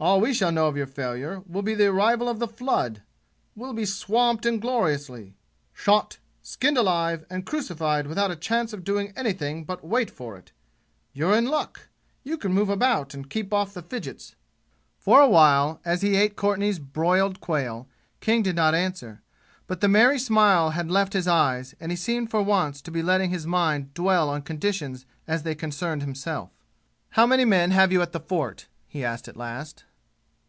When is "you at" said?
27.92-28.12